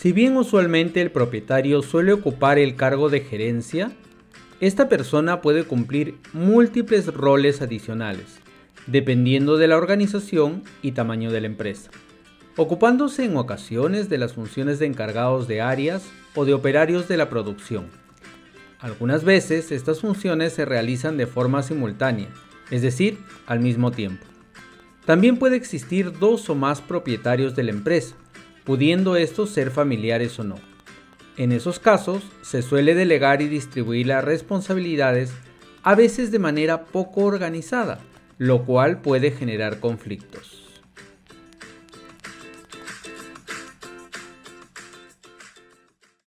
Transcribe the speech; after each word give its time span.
Si 0.00 0.12
bien 0.12 0.36
usualmente 0.36 1.00
el 1.00 1.10
propietario 1.10 1.82
suele 1.82 2.12
ocupar 2.12 2.60
el 2.60 2.76
cargo 2.76 3.08
de 3.08 3.18
gerencia, 3.18 3.90
esta 4.60 4.88
persona 4.88 5.40
puede 5.40 5.64
cumplir 5.64 6.20
múltiples 6.32 7.12
roles 7.12 7.62
adicionales, 7.62 8.38
dependiendo 8.86 9.56
de 9.56 9.66
la 9.66 9.76
organización 9.76 10.62
y 10.82 10.92
tamaño 10.92 11.32
de 11.32 11.40
la 11.40 11.48
empresa, 11.48 11.90
ocupándose 12.54 13.24
en 13.24 13.36
ocasiones 13.36 14.08
de 14.08 14.18
las 14.18 14.34
funciones 14.34 14.78
de 14.78 14.86
encargados 14.86 15.48
de 15.48 15.62
áreas 15.62 16.04
o 16.36 16.44
de 16.44 16.54
operarios 16.54 17.08
de 17.08 17.16
la 17.16 17.28
producción. 17.28 17.86
Algunas 18.78 19.24
veces 19.24 19.72
estas 19.72 20.02
funciones 20.02 20.52
se 20.52 20.64
realizan 20.64 21.16
de 21.16 21.26
forma 21.26 21.64
simultánea, 21.64 22.28
es 22.70 22.82
decir, 22.82 23.18
al 23.48 23.58
mismo 23.58 23.90
tiempo. 23.90 24.24
También 25.06 25.38
puede 25.38 25.56
existir 25.56 26.16
dos 26.20 26.48
o 26.50 26.54
más 26.54 26.82
propietarios 26.82 27.56
de 27.56 27.64
la 27.64 27.72
empresa, 27.72 28.14
pudiendo 28.68 29.16
estos 29.16 29.48
ser 29.48 29.70
familiares 29.70 30.38
o 30.38 30.44
no. 30.44 30.56
En 31.38 31.52
esos 31.52 31.78
casos, 31.78 32.22
se 32.42 32.60
suele 32.60 32.94
delegar 32.94 33.40
y 33.40 33.48
distribuir 33.48 34.08
las 34.08 34.22
responsabilidades 34.22 35.32
a 35.82 35.94
veces 35.94 36.30
de 36.30 36.38
manera 36.38 36.84
poco 36.84 37.22
organizada, 37.22 37.98
lo 38.36 38.66
cual 38.66 39.00
puede 39.00 39.30
generar 39.30 39.80
conflictos. 39.80 40.67